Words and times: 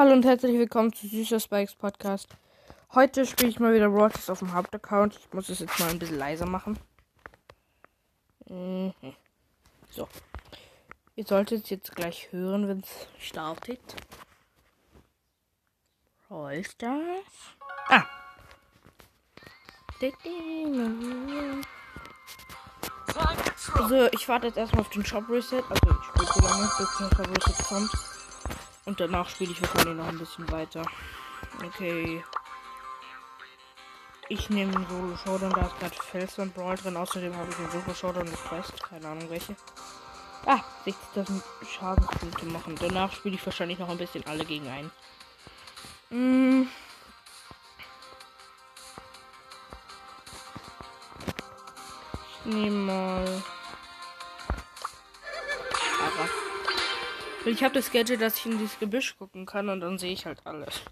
Hallo 0.00 0.14
und 0.14 0.24
herzlich 0.24 0.56
willkommen 0.56 0.94
zu 0.94 1.06
Süßer 1.06 1.40
Spikes 1.40 1.74
Podcast. 1.74 2.26
Heute 2.94 3.26
spiele 3.26 3.50
ich 3.50 3.60
mal 3.60 3.74
wieder 3.74 3.88
Rogers 3.88 4.30
auf 4.30 4.38
dem 4.38 4.54
Hauptaccount. 4.54 5.14
Ich 5.14 5.30
muss 5.34 5.50
es 5.50 5.58
jetzt 5.58 5.78
mal 5.78 5.90
ein 5.90 5.98
bisschen 5.98 6.16
leiser 6.16 6.46
machen. 6.46 6.78
Mhm. 8.48 8.94
So. 9.90 10.08
Ihr 11.16 11.26
solltet 11.26 11.68
jetzt 11.68 11.94
gleich 11.94 12.32
hören, 12.32 12.66
wenn 12.66 12.80
es 12.80 13.08
startet. 13.18 13.78
Rollstars. 16.30 17.26
Ah. 17.90 18.04
Also, 23.74 24.08
ich 24.12 24.26
warte 24.30 24.46
jetzt 24.46 24.56
erstmal 24.56 24.80
auf 24.80 24.88
den 24.88 25.04
Shop 25.04 25.28
Reset. 25.28 25.62
Also, 25.68 25.90
ich 25.90 26.06
spiele 26.06 26.26
so 26.32 26.40
lange, 26.40 26.70
bis 26.78 26.96
der 26.96 27.16
Shop 27.16 27.36
Reset 27.36 27.64
kommt. 27.64 28.09
Und 28.84 29.00
danach 29.00 29.28
spiele 29.28 29.52
ich 29.52 29.60
wahrscheinlich 29.62 29.96
noch 29.96 30.08
ein 30.08 30.18
bisschen 30.18 30.50
weiter. 30.50 30.82
Okay. 31.64 32.24
Ich 34.28 34.48
nehme 34.48 34.72
Solo 34.88 35.16
Showdown, 35.16 35.50
da 35.50 35.66
ist 35.66 35.78
gerade 35.80 35.96
Felsen 35.96 36.52
Brawl 36.52 36.76
drin. 36.76 36.96
Außerdem 36.96 37.36
habe 37.36 37.50
ich 37.50 37.56
den 37.56 37.70
Solo 37.70 37.94
Showdown 37.94 38.32
Quest. 38.48 38.82
Keine 38.82 39.08
Ahnung 39.08 39.28
welche. 39.28 39.56
Ah, 40.46 40.60
60.000 40.86 41.42
Schadenspunkte 41.66 42.46
machen. 42.46 42.76
Danach 42.80 43.12
spiele 43.12 43.34
ich 43.34 43.44
wahrscheinlich 43.44 43.78
noch 43.78 43.88
ein 43.88 43.98
bisschen 43.98 44.24
alle 44.26 44.44
gegen 44.44 44.68
einen. 44.68 44.90
Mm. 46.10 46.68
Ich 52.38 52.46
nehme 52.46 52.76
mal. 52.76 53.42
Ich 57.50 57.64
habe 57.64 57.74
das 57.74 57.90
Gadget, 57.90 58.22
dass 58.22 58.36
ich 58.36 58.46
in 58.46 58.58
dieses 58.58 58.78
Gebüsch 58.78 59.18
gucken 59.18 59.44
kann 59.44 59.68
und 59.68 59.80
dann 59.80 59.98
sehe 59.98 60.12
ich 60.12 60.24
halt 60.24 60.38
alles. 60.44 60.82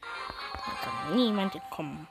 Da 0.00 0.72
kann 0.82 1.14
niemand 1.14 1.54
entkommen. 1.54 2.08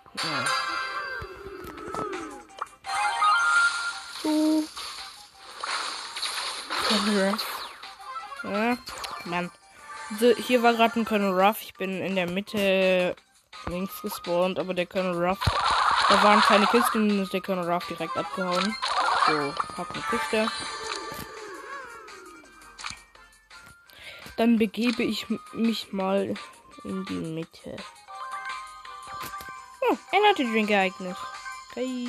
Ja. 7.13 7.33
Ja, 8.43 8.77
Mann. 9.25 9.51
So, 10.19 10.33
hier 10.35 10.63
war 10.63 10.73
gerade 10.73 10.99
ein 10.99 11.05
Colonel 11.05 11.37
Ruff. 11.37 11.61
Ich 11.61 11.73
bin 11.73 12.01
in 12.01 12.15
der 12.15 12.29
Mitte 12.31 13.13
links 13.67 14.01
gespawnt, 14.01 14.57
aber 14.57 14.73
der 14.73 14.85
Colonel 14.85 15.21
Ruff. 15.21 15.39
Da 16.07 16.23
waren 16.23 16.39
keine 16.39 16.65
Kisten 16.67 17.11
und 17.11 17.19
ist 17.23 17.33
der 17.33 17.41
Colonel 17.41 17.69
Ruff 17.69 17.85
direkt 17.87 18.15
abgehauen. 18.15 18.73
So, 19.27 19.53
hab 19.77 19.91
eine 19.91 20.03
Kiste. 20.09 20.47
Dann 24.41 24.57
begebe 24.57 25.03
ich 25.03 25.27
mich 25.53 25.93
mal 25.93 26.33
in 26.83 27.05
die 27.05 27.13
Mitte. 27.13 27.75
Hm, 29.81 29.99
Energy 30.11 30.51
Drink 30.51 30.67
geeignet. 30.67 31.15
Okay. 31.69 32.07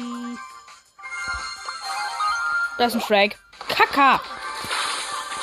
Das 2.78 2.94
ist 2.94 3.02
ein 3.02 3.06
Frag. 3.06 3.38
Kaka! 3.68 4.18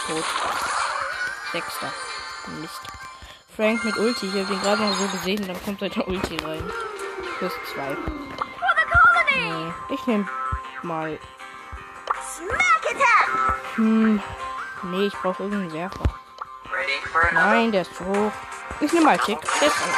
Tot. 0.08 0.24
Sechster. 1.52 1.94
Mist. 2.60 2.82
Frank 3.56 3.86
mit 3.86 3.96
Ulti. 3.96 4.26
Ich 4.26 4.32
habe 4.34 4.52
ihn 4.52 4.62
gerade 4.62 4.82
noch 4.82 4.98
so 4.98 5.08
gesehen. 5.10 5.46
Dann 5.46 5.64
kommt 5.64 5.82
seine 5.82 6.04
Ulti 6.06 6.38
rein. 6.38 6.72
Plus 7.38 7.54
zwei. 7.72 7.96
Nee, 9.36 9.94
ich 9.94 10.08
nehme 10.08 10.28
mal. 10.82 11.20
Hm. 13.76 14.24
Nee, 14.86 15.06
ich 15.06 15.14
brauche 15.14 15.44
irgendeinen 15.44 15.74
Werfer. 15.74 16.19
Nein, 17.34 17.72
der 17.72 17.82
ist 17.82 17.96
zu 17.96 18.06
hoch. 18.06 18.32
Ich 18.82 18.92
nehme 18.94 19.06
mal 19.06 19.18
Tick. 19.18 19.40
Der 19.60 19.68
ist 19.68 19.78
an 19.84 19.90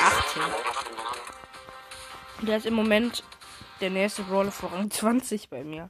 18. 2.40 2.48
Der 2.48 2.58
ist 2.58 2.66
im 2.66 2.74
Moment 2.74 3.24
der 3.80 3.90
nächste 3.90 4.24
Brawler 4.24 4.52
vor 4.52 4.72
Rang 4.72 4.90
20 4.90 5.50
bei 5.50 5.64
mir. 5.64 5.90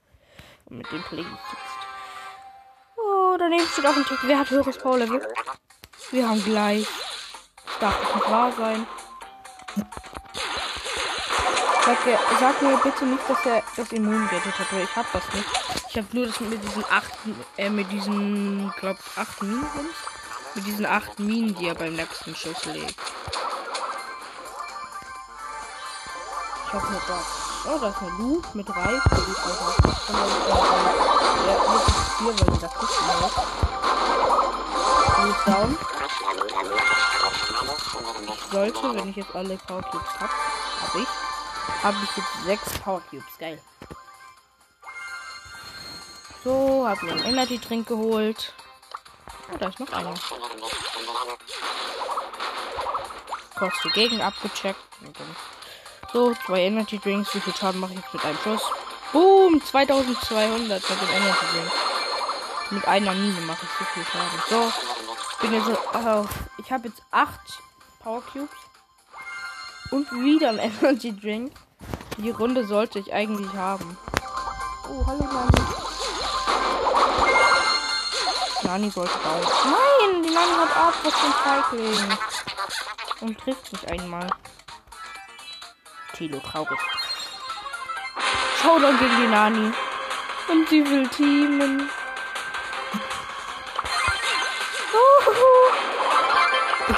Und 0.65 0.77
mit 0.77 0.92
dem 0.92 1.04
ich 1.11 1.17
jetzt. 1.17 1.27
Oh, 2.98 3.36
daneben 3.37 3.67
steht 3.67 3.86
auch 3.86 3.95
ein 3.95 4.05
Tick. 4.05 4.20
Wer 4.23 4.39
hat 4.39 4.49
höheres 4.49 4.77
Power-Level? 4.77 5.26
Wir 6.11 6.27
haben 6.27 6.43
gleich. 6.43 6.87
Das 7.65 7.80
darf 7.80 8.15
nicht 8.15 8.30
wahr 8.30 8.52
sein. 8.52 8.87
Sag, 11.86 11.98
sag, 12.39 12.61
mir 12.61 12.77
bitte 12.77 13.05
nicht, 13.05 13.30
dass 13.30 13.45
er 13.45 13.64
das 13.76 13.92
Immun 13.92 14.27
gerettet 14.27 14.60
hat, 14.60 14.67
ich 14.71 14.95
hab 14.95 15.11
das 15.11 15.23
nicht. 15.33 15.48
Ich 15.89 15.98
habe 15.98 16.08
nur 16.11 16.27
das 16.27 16.39
mit 16.39 16.64
diesen 16.64 16.86
acht, 16.86 17.11
äh, 17.58 17.70
mit 17.70 17.92
diesen, 17.92 18.71
glaub, 18.80 18.98
acht 19.15 19.42
Minen 19.42 19.89
Mit 20.54 20.66
diesen 20.66 20.86
acht 20.86 21.17
Minen, 21.17 21.56
die 21.56 21.67
er 21.67 21.76
beim 21.76 21.95
nächsten 21.95 22.36
Schuss 22.36 22.66
legt. 22.66 22.95
Ich 26.67 26.73
hab 26.73 26.89
nur 26.89 27.02
das. 27.08 27.26
Oh, 27.66 27.78
da 27.80 27.89
ist 27.89 27.98
eine 28.02 28.10
Lu 28.17 28.42
mit 28.54 28.67
drei. 28.67 28.92
Ja, 28.92 29.00
mit 31.72 31.84
vier, 32.17 32.34
weil 32.40 32.54
die 32.54 32.60
da 32.60 32.67
Kisten 32.67 33.08
hat. 33.22 33.36
Lu 35.17 35.30
ist 35.32 35.48
down. 35.48 35.78
Ich 38.34 38.52
sollte, 38.52 38.95
wenn 38.95 39.10
ich 39.10 39.16
jetzt 39.16 39.36
alle 39.36 39.58
Power 39.58 39.84
Cubes 39.84 40.14
hab, 40.20 40.30
hab 40.30 40.95
ich, 40.95 41.08
habe 41.84 41.98
ich 42.04 42.17
jetzt 42.17 42.44
sechs 42.45 42.80
Power 42.80 43.02
Cubes. 43.10 43.38
Geil. 43.40 43.61
So, 46.44 46.86
hab 46.88 47.02
mir 47.04 47.11
einen 47.11 47.23
Energy 47.23 47.60
Drink 47.60 47.88
geholt. 47.88 48.54
Oh, 49.54 49.58
da 49.58 49.67
ist 49.67 49.80
noch 49.80 49.92
einer. 49.92 50.14
Kurz 53.58 53.73
die 53.84 53.89
Gegend 53.89 54.22
abgecheckt. 54.22 54.80
So, 56.14 56.34
zwei 56.45 56.62
Energy 56.64 57.00
Drinks. 57.00 57.34
Wie 57.36 57.39
viel 57.39 57.56
Schaden 57.56 57.80
mache 57.80 57.94
ich 57.94 58.00
jetzt 58.00 58.14
mit 58.14 58.26
einem 58.26 58.38
Schuss? 58.44 58.61
Boom! 59.11 59.61
2200 59.64 60.90
mit 60.90 61.02
dem 61.02 61.10
Energy 61.10 61.45
Drink. 61.52 61.72
Mit 62.72 62.88
einer 62.88 63.14
Mine 63.14 63.42
mache 63.42 63.66
ich 63.66 63.72
so 63.78 63.86
viel 63.94 64.06
Schaden. 64.06 64.42
So, 64.50 64.73
ich 65.32 65.38
bin 65.38 65.54
jetzt 65.54 65.95
auf. 65.95 66.30
Ich 66.58 66.72
habe 66.72 66.88
jetzt 66.88 67.02
acht 67.11 67.61
Power 68.00 68.22
Cubes. 68.22 68.50
Und 69.92 70.10
wieder 70.11 70.50
ein 70.50 70.60
Energy 70.82 71.16
Drink. 71.16 71.54
Die 72.17 72.30
Runde 72.30 72.66
sollte 72.66 73.00
ich 73.00 73.14
eigentlich 73.14 73.52
haben. 73.54 73.98
Oh, 74.90 75.06
hallo 75.06 75.23
Nani. 75.23 75.91
Nani 78.71 78.89
sollte 78.89 79.20
raus. 79.26 79.45
Nein, 79.65 80.23
die 80.23 80.30
Nani 80.30 80.54
hat 80.54 80.77
ab, 80.77 80.93
was 81.04 81.14
ein 81.14 81.33
Feigling. 81.43 82.17
Und 83.20 83.37
trifft 83.37 83.70
mich 83.73 83.86
einmal. 83.92 84.30
Tilo, 86.14 86.39
traurig. 86.39 86.80
Dann 88.64 88.98
gegen 88.98 89.17
die 89.17 89.27
Nani. 89.27 89.73
Und 90.48 90.70
sie 90.70 90.89
will 90.89 91.05
teamen. 91.10 91.89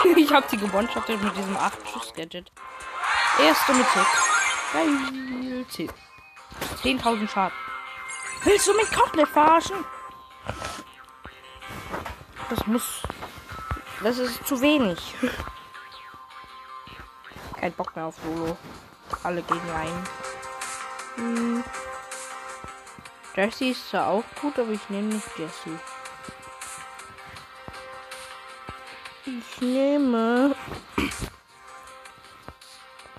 ich 0.16 0.32
hab 0.32 0.48
sie 0.52 0.58
gewonnen 0.58 0.90
mit 0.96 1.38
diesem 1.38 1.58
8-Schuss-Gadget. 1.58 2.52
Erste 3.40 3.74
mit 3.74 3.88
Tick. 3.94 4.06
Geil. 4.74 5.90
10.000 6.84 7.28
Schaden. 7.28 7.58
Willst 8.44 8.68
du 8.68 8.76
mich 8.76 8.92
komplett 8.92 9.30
verarschen? 9.30 9.84
Das 12.56 12.68
muss. 12.68 13.02
Das 14.04 14.20
ist 14.20 14.46
zu 14.46 14.62
wenig. 14.62 15.00
Kein 17.60 17.74
Bock 17.74 17.96
mehr 17.96 18.06
auf 18.06 18.16
Solo. 18.24 18.56
Alle 19.24 19.42
gegen 19.42 19.70
einen. 19.72 20.04
Hm. 21.16 21.64
Jessie 23.36 23.72
ist 23.72 23.90
zwar 23.90 24.08
auch 24.08 24.24
gut, 24.40 24.60
aber 24.60 24.70
ich 24.70 24.88
nehme 24.90 25.16
nicht 25.16 25.28
Jessie. 25.36 25.80
Ich 29.26 29.62
nehme. 29.62 30.56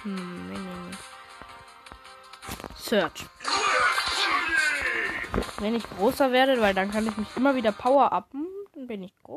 Hm, 0.02 0.48
wen 0.48 0.62
nehme 0.62 0.90
ich? 0.92 0.98
Search. 2.76 3.26
Wenn 5.58 5.74
ich 5.74 5.84
größer 5.96 6.30
werde, 6.30 6.60
weil 6.60 6.74
dann 6.74 6.92
kann 6.92 7.08
ich 7.08 7.16
mich 7.16 7.28
immer 7.36 7.56
wieder 7.56 7.72
Power 7.72 8.12
upen, 8.12 8.46
dann 8.74 8.86
bin 8.86 9.02
ich 9.02 9.12
groß. 9.22 9.33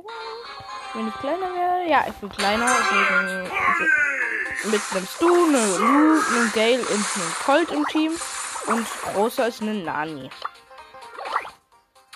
Wenn 0.98 1.10
ich 1.10 1.14
kleiner 1.20 1.54
werde, 1.54 1.88
ja, 1.92 2.06
ich 2.08 2.16
bin 2.16 2.28
kleiner. 2.28 2.66
Gegen, 2.90 4.72
mit 4.72 4.82
einem 4.90 5.06
Stu, 5.06 5.28
einem 5.28 5.78
Lu, 5.78 6.20
einem 6.20 6.52
Gale 6.54 6.80
und 6.80 6.90
einem 6.90 7.34
Colt 7.46 7.72
im 7.72 7.86
Team. 7.86 8.20
Und 8.66 8.88
großer 9.14 9.48
ist 9.48 9.62
ein 9.62 9.84
Nani. 9.84 10.32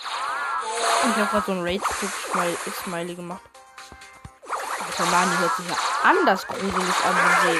Ich 0.03 1.15
habe 1.15 1.27
gerade 1.29 1.45
so 1.45 1.51
ein 1.51 1.61
Raid-Smiley 1.61 3.13
gemacht. 3.13 3.41
Der 4.97 5.05
Nani 5.05 5.37
hört 5.37 5.55
sich 5.57 5.69
ja 5.69 5.75
anders 6.03 6.47
gruselig 6.47 6.95
an, 7.05 7.15
wenn 7.15 7.53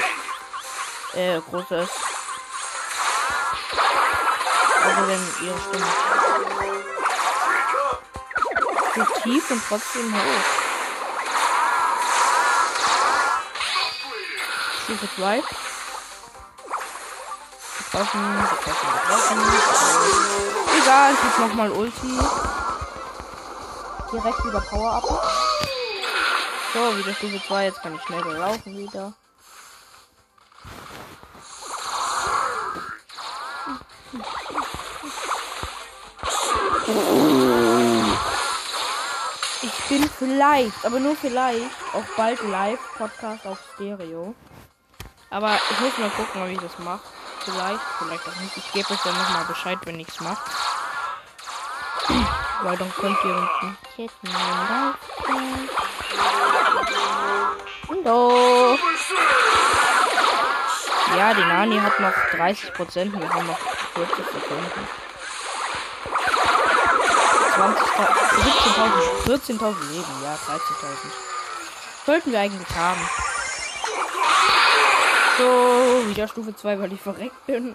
sie 1.14 1.20
äh, 1.20 1.40
groß 1.40 1.70
ist. 1.70 1.92
Also 4.82 5.06
wenn 5.06 5.46
ihre 5.46 5.60
Stimme 5.60 5.86
so 8.96 9.20
tief 9.22 9.50
und 9.52 9.62
trotzdem 9.68 10.12
hoch. 10.12 10.61
Stufe 14.92 15.08
2. 15.16 15.42
Getroffen, 17.78 18.20
getroffen, 18.42 18.88
getroffen. 18.92 19.38
Egal, 20.82 21.12
ich 21.14 21.18
hab 21.18 21.38
nochmal 21.38 21.70
Ulti. 21.70 22.18
Direkt 24.12 24.44
über 24.44 24.60
Power 24.60 24.92
up. 24.92 25.04
So, 26.74 26.98
wieder 26.98 27.14
Stufe 27.14 27.40
2. 27.46 27.64
Jetzt 27.64 27.80
kann 27.80 27.94
ich 27.94 28.02
schnell 28.02 28.22
laufen 28.36 28.76
wieder. 28.76 29.14
Ich 39.62 39.88
bin 39.88 40.10
vielleicht, 40.18 40.84
aber 40.84 41.00
nur 41.00 41.16
vielleicht, 41.16 41.70
auch 41.94 42.04
bald 42.14 42.42
live 42.42 42.80
Podcast 42.98 43.46
auf 43.46 43.58
Stereo. 43.74 44.34
Aber 45.32 45.58
ich 45.70 45.80
muss 45.80 45.96
mal 45.96 46.10
gucken, 46.10 46.46
wie 46.46 46.52
ich 46.52 46.60
das 46.60 46.78
mache. 46.78 47.00
Vielleicht, 47.40 47.80
vielleicht 47.98 48.28
auch 48.28 48.36
nicht. 48.36 48.54
Ich 48.54 48.70
gebe 48.72 48.90
euch 48.92 49.00
dann 49.02 49.16
nochmal 49.16 49.46
Bescheid, 49.46 49.78
wenn 49.84 49.98
ich 49.98 50.08
es 50.08 50.20
mache. 50.20 50.42
Weil 52.62 52.76
dann 52.76 52.92
könnt 52.92 53.16
ihr 53.24 53.34
unten 53.34 53.78
chatten. 53.96 54.28
Hallo. 57.88 58.76
Ja, 61.16 61.32
die 61.32 61.40
Nani 61.40 61.78
hat 61.78 61.98
noch 61.98 62.12
30 62.36 62.74
Prozent. 62.74 63.18
Wir 63.18 63.32
haben 63.32 63.46
noch 63.46 63.58
40 63.94 64.16
Sekunden. 64.16 64.88
20.000, 67.56 67.78
17.000, 69.26 69.58
14.000 69.58 69.88
Leben, 69.92 70.22
ja, 70.22 70.34
13.000. 70.34 70.58
Sollten 72.04 72.32
wir 72.32 72.40
eigentlich 72.40 72.76
haben. 72.76 73.00
So, 75.42 76.08
wieder 76.08 76.28
Stufe 76.28 76.54
2, 76.54 76.78
weil 76.78 76.92
ich 76.92 77.00
verreckt 77.00 77.46
bin. 77.46 77.74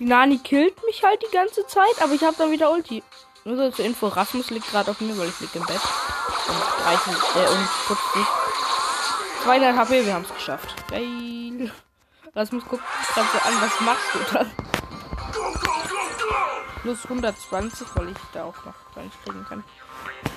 Die 0.00 0.04
Nani 0.04 0.38
killt 0.38 0.84
mich 0.84 1.04
halt 1.04 1.22
die 1.22 1.32
ganze 1.32 1.64
Zeit, 1.68 2.02
aber 2.02 2.14
ich 2.14 2.24
habe 2.24 2.34
dann 2.36 2.50
wieder 2.50 2.72
Ulti. 2.72 3.04
Nur 3.44 3.56
so 3.56 3.70
zur 3.70 3.84
Info, 3.84 4.08
Rasmus 4.08 4.50
liegt 4.50 4.68
gerade 4.68 4.90
auf 4.90 5.00
mir, 5.00 5.16
weil 5.16 5.28
ich 5.28 5.38
liege 5.38 5.58
im 5.58 5.66
Bett. 5.66 5.80
Und 6.48 6.84
30, 6.84 7.12
äh, 7.36 7.48
und 7.48 7.68
50. 7.68 8.26
200 9.44 9.76
HP, 9.76 10.04
wir 10.04 10.14
haben 10.14 10.24
es 10.24 10.34
geschafft. 10.34 10.74
Geil. 10.88 11.70
Rasmus 12.34 12.64
guckt 12.64 12.82
gerade 13.14 13.28
so 13.32 13.38
an, 13.48 13.60
was 13.60 13.80
machst 13.80 14.14
du 14.14 14.34
dann? 14.34 14.50
Plus 16.82 17.04
120, 17.04 17.86
weil 17.94 18.08
ich 18.08 18.18
da 18.32 18.44
auch 18.44 18.64
noch 18.64 18.94
gar 18.96 19.04
nicht 19.04 19.24
kriegen 19.24 19.44
kann. 19.48 19.62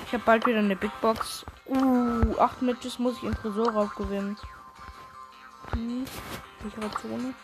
Ich 0.06 0.12
habe 0.12 0.22
bald 0.24 0.46
wieder 0.46 0.60
eine 0.60 0.76
Big 0.76 0.92
Box. 1.00 1.44
Uh, 1.66 2.38
8 2.38 2.62
Matches 2.62 3.00
muss 3.00 3.16
ich 3.16 3.24
im 3.24 3.34
Tresorraub 3.34 3.96
gewinnen. 3.96 4.36
Hm, 5.74 6.04
sichere 6.62 6.90
Zone. 7.02 7.34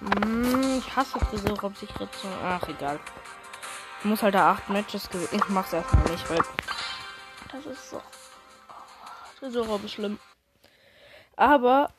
Hm, 0.00 0.78
ich 0.78 0.96
hasse 0.96 1.18
Tresorraub, 1.18 1.76
sichere 1.76 2.10
Zone. 2.10 2.36
Ach, 2.44 2.68
egal. 2.68 2.98
Ich 4.00 4.04
muss 4.04 4.22
halt 4.22 4.34
da 4.34 4.52
8 4.52 4.68
Matches 4.70 5.08
gewinnen. 5.08 5.28
Ich 5.32 5.48
mach's 5.48 5.72
erstmal 5.72 6.10
nicht, 6.10 6.28
weil 6.28 6.42
das 7.52 7.66
ist 7.66 7.90
so. 7.90 8.02
Tresorraub 9.38 9.84
ist 9.84 9.92
schlimm. 9.92 10.18
Aber 11.36 11.90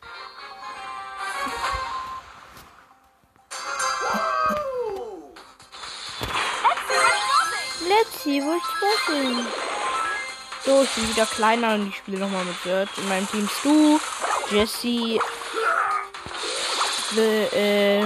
Let's 7.87 8.23
see, 8.23 8.41
wo 8.41 8.53
ich 8.53 8.63
treffen. 8.63 9.47
So, 10.63 10.83
ich 10.83 10.89
bin 10.91 11.09
wieder 11.09 11.25
kleiner 11.25 11.73
und 11.73 11.89
ich 11.89 11.97
spiele 11.97 12.19
nochmal 12.19 12.45
mit 12.45 12.55
Dirt. 12.63 12.89
In 12.97 13.09
meinem 13.09 13.27
Team 13.29 13.49
Stu, 13.49 13.99
Jesse, 14.49 15.19
äh, 17.17 18.03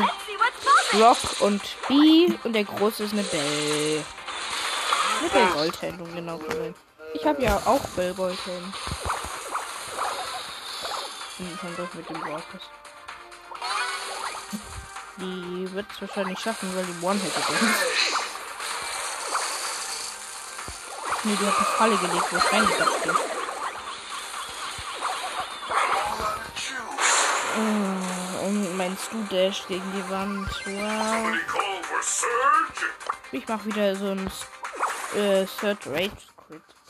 Rock 0.94 1.18
und 1.40 1.62
B. 1.88 2.34
Und 2.44 2.54
der 2.54 2.64
große 2.64 3.04
ist 3.04 3.14
eine 3.14 3.24
Bell. 3.24 4.04
Eine 5.20 5.30
Bell 5.30 5.48
Goldhand, 5.54 6.02
um 6.02 6.16
genau 6.16 6.38
zu 6.38 6.48
sein. 6.48 6.76
Ich 7.14 7.26
habe 7.26 7.42
ja 7.42 7.62
auch 7.66 7.82
Bell 7.96 8.14
Goldhand. 8.14 8.74
Bin 11.38 11.60
schon 11.60 11.76
durch 11.76 11.94
mit 11.94 12.10
dem 12.10 12.20
Broadcast. 12.20 12.70
Die 15.18 15.74
wird 15.74 15.86
es 15.92 16.02
wahrscheinlich 16.02 16.40
schaffen, 16.40 16.76
weil 16.76 16.86
die 16.86 17.06
One-Hit 17.06 17.32
ist. 17.38 17.50
Nee, 21.24 21.38
die 21.40 21.46
hat 21.48 21.56
eine 21.56 21.66
Falle 21.66 21.98
gelegt, 21.98 22.26
wo 22.32 22.38
ich 22.38 22.54
reingedacht 22.54 23.04
bin. 23.04 23.35
Meinst 28.96 29.12
du 29.12 29.36
Dash 29.36 29.68
gegen 29.68 29.84
die 29.92 30.10
Wand? 30.10 30.48
Wow. 30.68 31.36
Ich 33.34 33.46
mach 33.46 33.66
wieder 33.66 33.94
so 33.94 34.12
ein 34.12 34.26
äh, 35.18 35.46
Third 35.60 35.86
Rate 35.88 36.16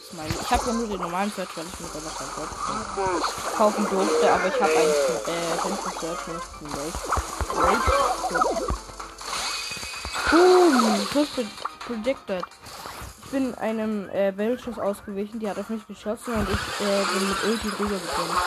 Smiley. 0.08 0.30
Ich 0.40 0.52
habe 0.52 0.64
ja 0.68 0.74
nur 0.74 0.88
den 0.88 1.02
normalen 1.02 1.34
Third, 1.34 1.50
weil 1.58 1.66
ich 1.66 1.80
mir 1.80 1.88
da 1.92 2.00
noch 2.02 2.16
kein 2.16 2.28
Gott 2.36 3.56
kaufen 3.58 3.88
durfte, 3.90 4.32
aber 4.32 4.48
ich 4.50 4.62
habe 4.62 4.72
einen 4.72 4.92
äh, 5.26 5.58
fünften 5.58 5.92
Third 6.00 6.20
Rate. 6.28 7.00
Rate 7.56 7.92
Boom! 10.30 11.08
First 11.08 11.40
predicted 11.88 12.46
bin 13.32 13.56
einem 13.56 14.10
äh, 14.10 14.32
Bellschuss 14.32 14.78
ausgewichen, 14.78 15.40
die 15.40 15.50
hat 15.50 15.58
auf 15.58 15.70
mich 15.70 15.88
geschossen 15.88 16.36
und 16.36 16.48
ich 16.50 16.86
äh, 16.86 17.04
bin 17.18 17.30
mit 17.30 17.44
Ulti 17.46 17.68
rübergekommen. 17.70 18.38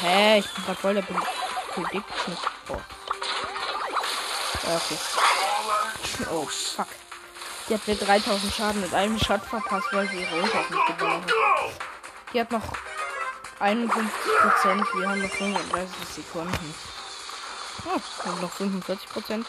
Hä, 0.00 0.38
ich 0.38 0.54
bin 0.54 0.64
gerade 0.64 0.80
voll 0.80 0.94
der 0.94 1.02
Prediction 1.02 2.36
Boss. 2.66 2.80
Okay. 4.64 4.98
Oh, 6.30 6.46
fuck. 6.46 6.86
Die 7.68 7.74
hat 7.74 7.86
mir 7.86 7.96
3000 7.96 8.54
Schaden 8.54 8.80
mit 8.80 8.94
einem 8.94 9.18
Shot 9.18 9.42
verpasst, 9.44 9.88
weil 9.92 10.08
sie 10.08 10.22
ihre 10.22 10.42
Ulti 10.42 10.56
auf 10.56 10.70
mich 10.70 10.80
hat. 10.88 11.22
Die 12.32 12.40
hat 12.40 12.50
noch 12.50 12.62
51 13.60 14.10
Prozent, 14.40 14.86
wir 14.94 15.08
haben 15.08 15.22
noch 15.22 15.30
35 15.30 16.08
Sekunden. 16.08 16.74
Oh, 17.84 18.00
wir 18.24 18.32
haben 18.32 18.40
noch 18.40 18.52
45 18.52 19.08
Prozent. 19.10 19.46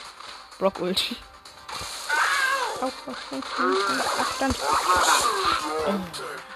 Brock 0.59 0.79
Ulti. 0.79 1.17
Abstand. 4.19 4.55
Oh. 5.87 6.52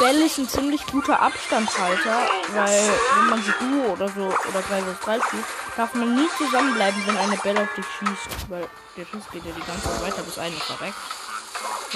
Bell 0.00 0.22
ist 0.22 0.38
ein 0.38 0.48
ziemlich 0.48 0.86
guter 0.86 1.20
Abstandshalter, 1.20 2.22
weil 2.54 2.90
wenn 3.16 3.26
man 3.28 3.42
sie 3.42 3.52
Duo 3.60 3.92
oder 3.92 4.08
so 4.08 4.22
oder 4.22 4.62
3 4.62 4.80
vs 4.80 5.00
3 5.04 5.20
spielt, 5.20 5.44
darf 5.76 5.92
man 5.92 6.14
nie 6.14 6.26
zusammenbleiben, 6.38 7.06
wenn 7.06 7.18
eine 7.18 7.36
Bell 7.36 7.58
auf 7.58 7.68
dich 7.76 7.84
schießt, 7.98 8.48
weil 8.48 8.66
der 8.96 9.04
Schuss 9.04 9.24
geht 9.30 9.44
ja 9.44 9.52
die 9.52 9.60
ganze 9.60 9.82
Zeit 9.82 10.02
weiter, 10.02 10.22
bis 10.22 10.38
eine 10.38 10.56
verreckt. 10.56 10.94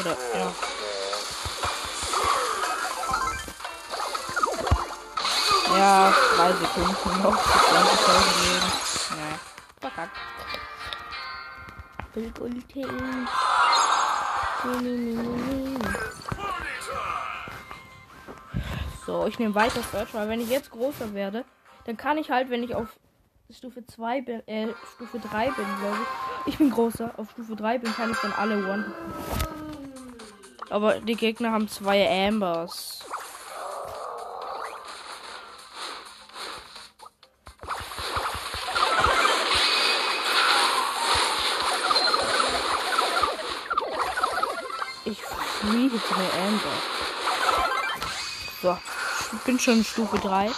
Oder, 0.00 0.16
ja. 0.38 0.52
Ja, 5.78 6.14
drei 6.36 6.52
Sekunden 6.52 7.22
noch. 7.22 7.36
20.000 7.36 7.46
Leben. 8.44 8.70
Naja, 9.16 9.38
verkackt. 9.80 10.16
Ulti. 12.38 12.86
So, 19.06 19.26
ich 19.26 19.38
nehme 19.38 19.54
weiter 19.54 19.82
Search, 19.82 20.14
weil 20.14 20.28
wenn 20.28 20.40
ich 20.40 20.48
jetzt 20.48 20.70
größer 20.70 21.12
werde, 21.14 21.44
dann 21.84 21.96
kann 21.96 22.16
ich 22.18 22.30
halt, 22.30 22.50
wenn 22.50 22.62
ich 22.62 22.74
auf 22.74 22.88
Stufe 23.50 23.86
2 23.86 24.22
bin, 24.22 24.48
äh, 24.48 24.68
Stufe 24.94 25.18
3 25.18 25.46
bin, 25.50 25.66
glaube 25.80 25.98
ich. 26.46 26.52
Ich 26.52 26.58
bin 26.58 26.70
großer. 26.70 27.12
Auf 27.18 27.30
Stufe 27.32 27.54
3 27.54 27.78
bin, 27.78 27.92
kann 27.92 28.10
ich 28.10 28.16
dann 28.18 28.32
alle 28.32 28.56
One. 28.56 28.92
Aber 30.70 31.00
die 31.00 31.14
Gegner 31.14 31.52
haben 31.52 31.68
zwei 31.68 32.08
Ambers. 32.28 33.04
Nie 45.72 45.88
jetzt 45.88 46.12
eine 46.12 46.46
Amber. 46.46 47.03
So, 48.64 48.72
ich 49.34 49.40
bin 49.40 49.60
schon 49.60 49.84
Stufe 49.84 50.18
3. 50.18 50.50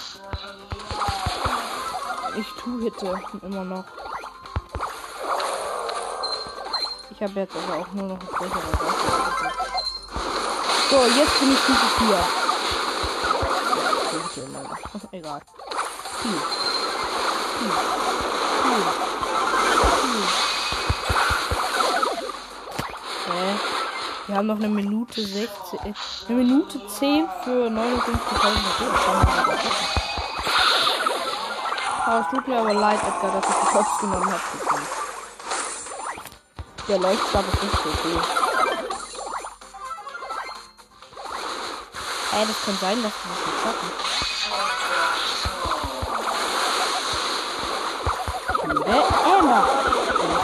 Ich 2.36 2.46
tue 2.62 2.84
Hitte 2.84 3.20
immer 3.42 3.64
noch. 3.64 3.84
Ich 7.10 7.20
habe 7.20 7.32
jetzt 7.40 7.56
aber 7.56 7.78
auch 7.80 7.92
nur 7.94 8.04
noch 8.06 8.20
ein 8.20 8.26
größere 8.28 8.62
So, 10.88 11.04
jetzt 11.18 11.40
bin 11.40 11.50
ich 11.50 11.58
Stufe 11.58 11.88
4. 11.98 12.16
Egal. 15.10 15.40
4. 16.22 16.30
4. 17.58 17.70
4. 18.62 18.78
4. 23.26 23.34
Hä? 23.34 23.65
Wir 24.26 24.36
haben 24.36 24.48
noch 24.48 24.56
eine 24.56 24.68
Minute 24.68 25.24
16. 25.24 25.78
Äh, 25.84 25.94
eine 26.28 26.36
Minute 26.36 26.84
10 26.84 27.28
für 27.44 27.68
59.000 27.68 27.76
Oh, 32.08 32.20
es 32.20 32.28
tut 32.30 32.48
mir 32.48 32.58
aber 32.58 32.74
leid, 32.74 32.98
Edgar, 33.02 33.32
dass 33.32 33.48
ich 33.48 33.56
die 33.56 33.66
Kopf 33.66 34.00
genommen 34.00 34.26
habe. 34.26 34.40
Der 36.88 36.98
Leuchtstab 36.98 37.44
ist 37.52 37.62
nicht 37.62 37.76
so 37.76 37.90
viel. 38.02 38.20
Ey, 42.32 42.46
das 42.46 42.64
kann 42.64 42.78
sein, 42.80 43.02
dass 43.02 43.12
wir 43.12 43.30
das 43.30 43.46
nicht 43.46 43.60
schaffen. 43.62 43.90
Liebe 48.72 49.04
Emma, 49.38 49.60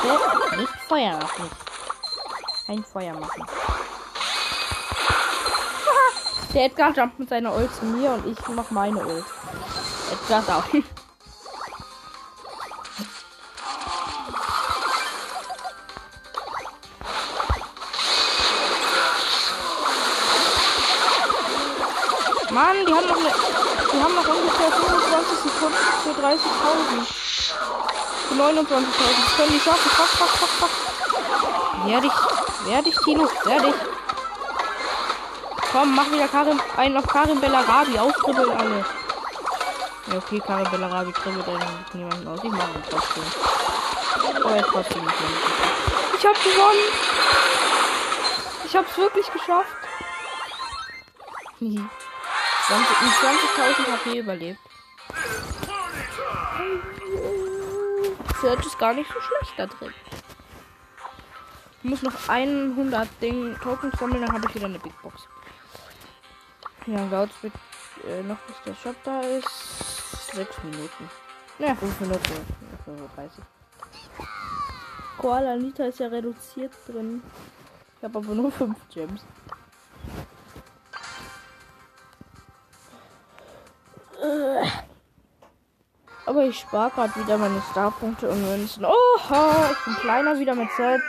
bitte 0.02 0.56
nicht 0.56 0.74
Feuer 0.88 1.16
machen. 1.18 1.71
Kein 2.66 2.84
Feuer 2.84 3.14
machen. 3.14 3.46
Der 6.54 6.66
Edgar 6.66 6.92
jumpt 6.92 7.18
mit 7.18 7.28
seiner 7.28 7.52
Ult 7.54 7.74
zu 7.74 7.84
mir 7.84 8.12
und 8.12 8.24
ich 8.26 8.38
mach 8.48 8.70
meine 8.70 8.98
Ult. 8.98 9.24
Edgar 10.12 10.42
down. 10.42 10.84
Mann, 22.52 22.76
die 22.86 22.92
haben 22.92 23.08
noch 23.08 23.16
eine, 23.16 23.32
die 23.92 24.02
haben 24.02 24.14
noch 24.14 24.28
ungefähr 24.28 24.70
25 24.70 25.38
Sekunden 25.38 25.76
für 26.02 26.10
30.000. 26.10 26.38
Für 28.28 28.34
29.000. 28.34 28.68
Das 28.68 28.84
können 29.36 29.52
die 29.52 29.60
schaffen. 29.60 29.90
Fuck, 29.90 30.08
fuck, 30.08 30.28
fuck, 30.28 30.50
fuck. 30.60 30.70
Werde 31.86 32.06
ich, 32.06 32.12
werde 32.66 32.88
ich, 32.88 32.96
Tino, 32.98 33.28
werde 33.44 33.68
ich. 33.68 33.74
Komm, 35.72 35.94
mach 35.94 36.10
wieder 36.10 36.28
Karim, 36.28 36.60
einen 36.76 36.96
auf 36.96 37.06
Karim 37.06 37.40
Bellarabi. 37.40 37.98
Austribbeln 37.98 38.50
alle. 38.50 38.84
Ja, 40.08 40.18
okay, 40.18 40.42
Karim 40.46 40.70
Bellarabi 40.70 41.12
dribbelt 41.12 41.46
niemanden 41.94 42.28
aus. 42.28 42.40
Ich 42.42 42.50
mache 42.50 42.70
ihn 42.70 42.82
trotzdem. 42.90 43.24
Oh, 44.44 44.54
jetzt 44.54 44.68
trotzdem 44.68 45.04
nicht. 45.04 45.14
Ich 46.18 46.26
hab 46.26 46.34
gewonnen. 46.44 46.88
Ich 48.64 48.76
hab's 48.76 48.96
wirklich 48.96 49.32
geschafft. 49.32 49.66
20, 51.58 51.86
20.000 52.66 53.92
HP 53.92 54.18
überlebt. 54.18 54.58
Search 58.40 58.66
ist 58.66 58.78
gar 58.78 58.92
nicht 58.94 59.08
so 59.12 59.20
schlecht 59.20 59.52
da 59.56 59.66
drin. 59.66 59.94
Ich 61.82 61.90
muss 61.90 62.02
noch 62.02 62.28
100 62.28 63.08
Ding 63.20 63.56
Tokens 63.60 63.98
sammeln, 63.98 64.20
dann 64.20 64.32
habe 64.32 64.46
ich 64.48 64.54
wieder 64.54 64.66
eine 64.66 64.78
Big 64.78 64.92
Box. 65.02 65.26
Ja, 66.86 67.04
dauert 67.06 67.30
es 67.42 67.50
äh, 68.08 68.22
noch 68.22 68.38
bis 68.38 68.56
der 68.64 68.74
Shop 68.74 68.96
da 69.04 69.20
ist. 69.20 70.32
6 70.32 70.62
Minuten. 70.64 71.10
Ja, 71.58 71.74
5 71.74 72.00
Minuten. 72.00 72.32
35. 72.84 73.44
Koala 75.18 75.56
Nita 75.56 75.84
ist 75.84 75.98
ja 75.98 76.06
reduziert 76.06 76.72
drin. 76.86 77.22
Ich 77.98 78.04
habe 78.04 78.18
aber 78.18 78.34
nur 78.34 78.52
5 78.52 78.76
Gems. 78.92 79.24
Aber 86.26 86.44
ich 86.44 86.60
spare 86.60 86.90
gerade 86.90 87.16
wieder 87.16 87.36
meine 87.36 87.60
Starpunkte 87.72 88.30
und 88.30 88.40
Münzen. 88.42 88.84
Oha, 88.84 89.70
ich 89.72 89.84
bin 89.84 89.94
kleiner 89.96 90.38
wieder 90.38 90.54
mit 90.54 90.70
Search. 90.76 91.01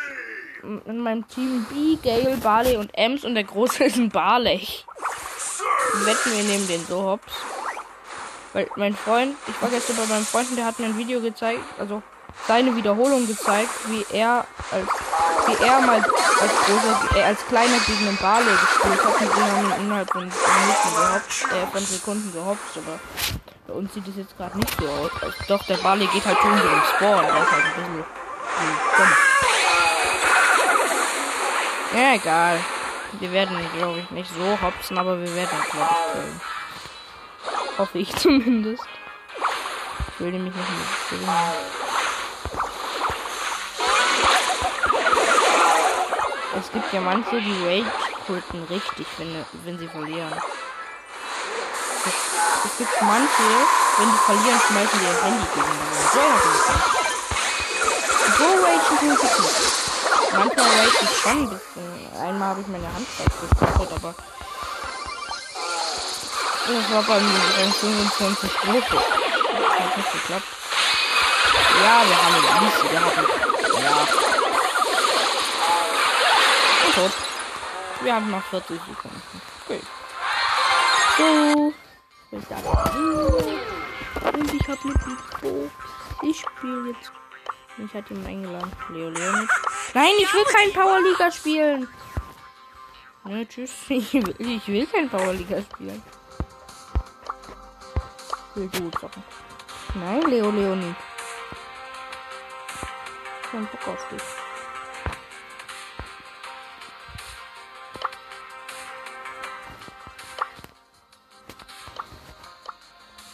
In 0.63 0.99
meinem 0.99 1.27
Team 1.27 1.65
B, 1.69 1.97
Gale, 2.01 2.37
Barley 2.37 2.77
und 2.77 2.89
Ems 2.93 3.25
und 3.25 3.35
der 3.35 3.43
Große 3.43 3.83
ist 3.85 3.97
ein 3.97 4.09
Barley. 4.09 4.65
Wetten, 6.05 6.31
wir 6.37 6.43
nehmen 6.43 6.67
den 6.67 6.85
so 6.85 7.03
hops. 7.03 7.33
Weil 8.53 8.69
mein 8.75 8.95
Freund, 8.95 9.35
ich 9.47 9.61
war 9.61 9.69
gestern 9.69 9.97
bei 9.97 10.05
meinem 10.05 10.25
Freund 10.25 10.49
und 10.49 10.55
der 10.55 10.65
hat 10.65 10.79
mir 10.79 10.85
ein 10.85 10.97
Video 10.97 11.19
gezeigt, 11.19 11.63
also 11.77 12.01
seine 12.47 12.75
Wiederholung 12.75 13.27
gezeigt, 13.27 13.69
wie 13.87 14.05
er 14.15 14.45
als 14.71 14.87
wie 15.47 15.63
er 15.65 15.81
mal 15.81 15.97
als 15.97 16.51
großer, 16.65 17.17
äh, 17.17 17.23
als 17.23 17.45
kleiner 17.47 17.77
gegen 17.85 18.05
den 18.05 18.17
Barley 18.17 18.51
gespielt 18.51 19.03
hat 19.03 19.21
und 19.21 19.35
wir 19.35 19.45
haben 19.45 19.81
innerhalb 19.81 20.09
von 20.09 20.21
Minuten 20.21 20.95
gehopst, 20.95 21.43
äh, 21.43 21.67
von 21.71 21.81
Sekunden 21.85 22.31
gehopst, 22.31 22.77
aber 22.77 22.99
bei 23.67 23.73
uns 23.73 23.93
sieht 23.93 24.07
es 24.07 24.15
jetzt 24.15 24.37
gerade 24.37 24.57
nicht 24.57 24.73
so 24.79 24.87
aus. 24.87 25.11
Also 25.21 25.35
doch, 25.47 25.63
der 25.65 25.77
Barley 25.77 26.07
geht 26.07 26.25
halt 26.25 26.37
schon 26.37 26.57
so 26.57 26.63
im 26.63 26.81
Spawn, 26.95 27.25
der 27.25 27.43
ist 27.43 27.51
halt 27.51 27.65
ein 27.65 27.73
bisschen 27.75 27.95
dumm. 27.95 29.32
Ja, 31.93 32.15
egal. 32.15 32.59
Wir 33.19 33.31
werden, 33.31 33.55
glaube 33.77 33.99
ich, 33.99 34.09
nicht 34.09 34.31
so 34.33 34.57
hopsen, 34.59 34.97
aber 34.97 35.19
wir 35.19 35.35
werden, 35.35 35.57
glaube 35.71 35.89
ich, 35.91 36.13
killen. 36.13 36.41
Hoffe 37.77 37.99
ich 37.99 38.15
zumindest. 38.19 38.83
Ich 40.07 40.19
will 40.19 40.31
nämlich 40.31 40.55
nicht 40.55 41.21
mehr. 41.21 41.53
Es 46.59 46.71
gibt 46.71 46.93
ja 46.93 47.01
manche, 47.01 47.41
die 47.41 47.63
Rage-Kulten 47.63 48.63
richtig, 48.63 49.05
wenn, 49.17 49.45
wenn 49.63 49.77
sie 49.77 49.87
verlieren. 49.87 50.33
Es, 52.05 52.13
es, 52.65 52.77
gibt 52.77 53.01
manche, 53.01 53.43
wenn 53.97 54.09
die 54.09 54.17
verlieren, 54.25 54.59
schmeißen 54.67 54.99
die 54.99 55.05
ihr 55.05 55.23
Handy 55.23 55.45
gegen 55.53 55.73
So 56.13 56.25
So 58.37 58.45
nicht. 59.05 59.82
Manchmal 60.33 60.65
rage 60.65 60.97
ich 61.01 61.21
schon 61.21 61.31
ein 61.31 61.49
bisschen. 61.49 62.21
Einmal 62.21 62.49
habe 62.49 62.61
ich 62.61 62.67
meine 62.67 62.93
Hand 62.93 63.07
festgekostet, 63.07 63.91
aber 63.95 64.15
das 66.65 66.91
war 66.91 67.03
beim, 67.03 67.31
beim 67.57 67.71
25 67.71 68.53
Gruppe. 68.53 68.97
Hat 68.97 69.97
nicht 69.97 70.11
geklappt. 70.13 70.47
Ja, 71.83 72.01
wir 72.07 72.17
haben 72.23 72.35
ihn 72.37 72.67
Easy, 72.67 72.91
wir 72.91 73.01
haben. 73.01 73.27
Ja 73.83 74.23
tot. 76.93 77.11
Wir 78.01 78.15
haben 78.15 78.29
noch 78.29 78.43
40 78.43 78.79
Sekunden. 78.79 79.21
Okay. 79.65 79.81
So. 81.17 81.73
Und 82.31 82.43
ich 84.53 84.67
habe 84.67 84.87
mit 84.87 85.07
Mikro. 85.07 85.69
Ich 86.21 86.39
spiele 86.39 86.89
jetzt. 86.89 87.11
Ich 87.77 87.93
hatte 87.93 88.13
ihn 88.13 88.25
eingeladen. 88.25 88.71
Leo 88.89 89.09
Leonid. 89.09 89.49
Nein, 89.93 90.11
ich 90.19 90.33
will 90.33 90.43
kein 90.45 90.71
Powerliga 90.73 91.31
spielen. 91.31 91.87
Ne, 93.25 93.47
tschüss. 93.47 93.71
Ich 93.89 94.13
will, 94.13 94.35
ich 94.37 94.67
will 94.67 94.85
kein 94.85 95.09
Powerliga 95.09 95.61
spielen. 95.61 96.01
Ich 98.51 98.55
will 98.55 98.69
gut 98.69 98.99
zocken. 98.99 99.23
Nein, 99.95 100.21
Leo 100.23 100.51
Leonid. 100.51 100.95
Kein 103.49 103.67
Bock 103.67 103.87
auf 103.87 104.07
dich. 104.09 104.21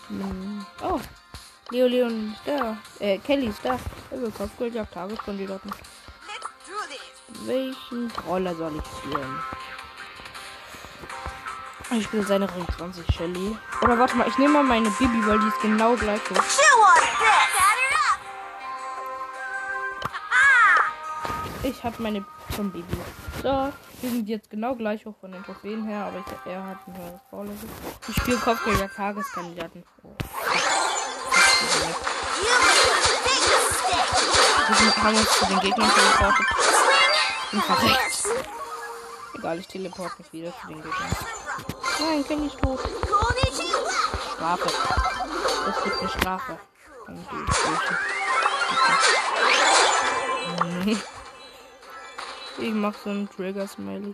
Hm. 0.08 0.65
Oh. 0.81 1.00
Leo 1.72 1.88
Leon 1.88 2.34
ist 2.34 2.41
da. 2.46 2.77
Äh, 3.00 3.19
Kelly 3.19 3.48
ist 3.48 3.63
da. 3.63 3.77
Er 4.12 4.22
will 4.22 4.32
Kopfgeldjagd 4.32 4.94
Tageskandidaten. 4.94 5.72
Welchen 7.46 8.12
Roller 8.28 8.56
soll 8.56 8.75
ich 8.75 8.86
spielen? 8.98 9.39
Ich 11.92 12.04
spiele 12.06 12.24
seine 12.24 12.56
Ring 12.56 12.66
20 12.75 13.06
Shelly. 13.13 13.58
Oder 13.82 14.00
warte 14.00 14.16
mal, 14.16 14.28
ich 14.28 14.38
nehme 14.38 14.54
mal 14.54 14.63
meine 14.63 14.89
Bibi, 14.92 15.25
weil 15.25 15.39
die 15.39 15.48
ist 15.48 15.62
genau 15.62 15.96
gleich 15.96 16.22
so. 16.28 16.36
Ich 21.63 21.84
habe 21.84 22.01
meine 22.01 22.25
zum 22.56 22.72
Bibi. 22.72 22.98
So, 23.44 23.72
wir 24.01 24.10
sind 24.10 24.28
jetzt 24.28 24.50
genau 24.50 24.75
gleich 24.75 25.06
hoch 25.06 25.16
von 25.20 25.32
den 25.32 25.44
Trophäen 25.44 25.86
her, 25.86 26.06
aber 26.06 26.20
ich, 26.20 26.51
er 26.51 26.66
hat 26.66 26.78
ein 26.88 26.98
höheres 26.98 27.22
Baulevel. 27.30 27.70
Ich 28.08 28.16
spiele 28.16 28.38
Kopfgeldjagd 28.38 28.96
Tageskandidaten. 28.96 29.84
Wir 34.70 35.04
haben 35.04 35.18
uns 35.18 35.32
zu 35.32 35.46
den 35.46 35.60
Gegnern 35.62 35.92
teleportet. 35.92 36.46
Und 37.52 37.64
verreckt. 37.64 38.24
Egal, 39.34 39.60
ich 39.60 39.68
teleport 39.68 40.20
mich 40.20 40.32
wieder 40.32 40.54
zu 40.62 40.68
den 40.68 40.78
Gegnern. 40.78 41.16
Nein, 42.00 42.24
kenn 42.28 42.46
ich 42.46 42.56
tot. 42.56 42.80
Strafe. 44.36 44.70
Das 45.66 45.84
gibt 45.84 46.00
eine 46.00 46.10
Strafe. 46.10 46.60
Ich 52.62 52.74
mach 52.74 52.94
so 52.94 53.10
einen 53.10 53.30
Trigger-Smiley. 53.30 54.14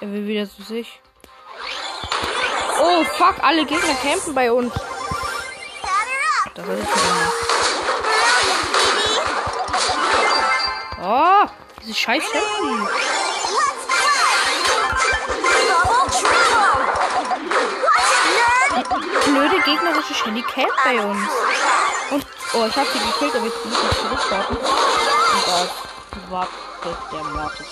Er 0.00 0.12
will 0.12 0.24
wieder 0.26 0.48
zu 0.48 0.62
sich. 0.62 1.00
Oh, 2.80 3.04
fuck, 3.16 3.42
alle 3.42 3.66
Gegner 3.66 3.94
campen 3.94 4.34
bei 4.34 4.52
uns. 4.52 4.72
Das 6.54 6.68
ist 6.68 6.88
Oh, 11.04 11.46
diese 11.82 11.94
scheiß 11.94 12.22
Schatten. 12.22 12.88
Blöde 19.24 19.60
gegnerische 19.64 20.14
Shelly 20.14 20.44
bei 20.84 21.00
uns. 21.00 21.28
Und, 22.12 22.26
oh, 22.54 22.66
ich 22.66 22.76
hab 22.76 22.86
sie 22.86 23.00
gekillt, 23.00 23.34
aber 23.34 23.46
jetzt 23.46 23.64
muss 23.64 23.78
ich 23.82 23.98
zurückwarten. 23.98 24.56
Und 24.56 24.66
das 25.48 26.30
wartet 26.30 26.96
der 27.12 27.24
Mortis. 27.24 27.66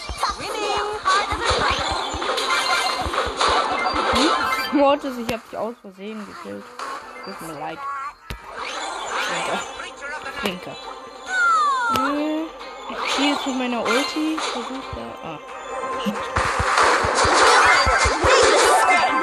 Hm? 4.12 4.78
Mortis, 4.78 5.18
ich 5.18 5.32
hab 5.32 5.48
dich 5.48 5.56
aus 5.56 5.74
Versehen 5.82 6.26
gekillt. 6.26 6.64
Tut 7.24 7.40
mir 7.42 7.60
leid. 7.60 7.78
Trinker. 9.28 9.60
Trinker. 10.40 10.76
Hm 11.94 12.39
ich 12.90 13.14
ziehe 13.14 13.38
zu 13.42 13.50
meiner 13.50 13.82
Ulti. 13.82 14.38
Versucht 14.52 14.96
er. 14.96 15.28
Ah. 15.28 15.38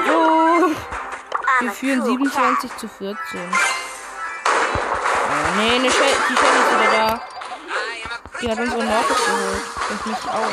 Oh. 0.08 0.70
Wir 1.60 1.72
führen 1.72 2.04
27 2.04 2.76
zu 2.76 2.88
14. 2.88 3.16
Oh, 4.44 5.36
nee, 5.56 5.74
eine 5.74 5.90
Shell, 5.90 6.14
die 6.28 6.36
Shell 6.36 6.56
ist 6.56 6.70
wieder 6.72 6.92
da. 6.92 7.20
Die 8.40 8.50
hat 8.50 8.58
unsere 8.58 8.84
Mortis 8.84 9.16
geholt. 9.16 9.62
Und 9.90 10.06
mich 10.06 10.28
auch. 10.28 10.52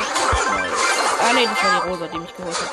Ah, 1.20 1.32
nee, 1.34 1.46
das 1.46 1.64
war 1.64 1.80
die 1.80 1.88
Rosa, 1.88 2.06
die 2.08 2.18
mich 2.18 2.36
geholt 2.36 2.56
hat. 2.56 2.70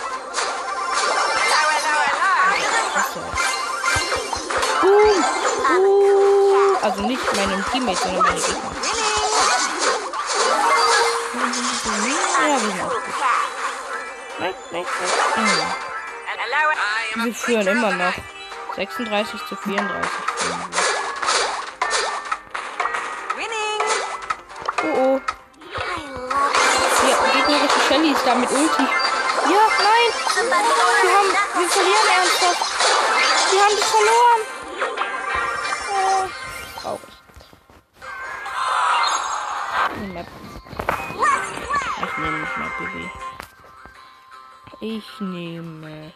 Boom! 4.81 5.23
Uh, 5.63 6.75
also 6.81 7.01
nicht 7.03 7.35
meinem 7.35 7.63
Teammate, 7.71 7.97
sondern 7.97 8.23
meine 8.23 8.41
Gegner. 8.41 9.02
Mhm. 11.85 12.13
Wir 17.15 17.33
führen 17.33 17.67
immer 17.67 17.91
noch. 17.91 18.13
36 18.75 19.45
zu 19.47 19.55
34. 19.55 20.11
Oh 24.83 24.87
oh. 24.97 25.21
Die 27.01 27.37
gegnerische 27.37 27.79
Shelly 27.87 28.11
ist 28.11 28.25
da 28.25 28.35
mit 28.35 28.49
Ulti. 28.49 28.83
Ja, 28.83 29.67
nein! 29.79 30.09
Wir 31.03 31.17
haben. 31.17 31.31
Wir 31.59 31.69
verlieren 31.69 32.07
ernsthaft. 32.17 32.65
Wir 33.51 33.61
haben 33.61 33.75
das 33.77 33.89
verloren. 33.89 34.42
Baby. 42.83 43.09
Ich 44.81 45.19
nehme. 45.21 46.11